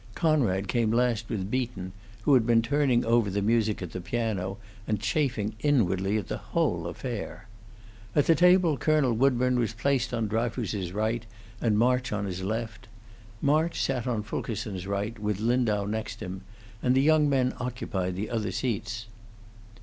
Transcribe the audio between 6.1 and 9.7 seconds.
at the whole affair. At the table Colonel Woodburn